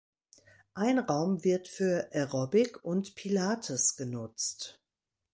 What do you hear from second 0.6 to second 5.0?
Ein Raum wird für Aerobic und Pilates genutzt.